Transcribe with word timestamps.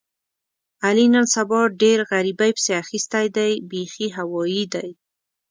علي 0.85 1.05
نن 1.13 1.25
سبا 1.35 1.59
ډېر 1.81 1.99
غریبۍ 2.11 2.51
پسې 2.57 2.71
اخیستی 2.83 3.25
دی 3.35 3.51
بیخي 3.71 4.07
هوایي 4.17 4.63
دی. 4.73 4.89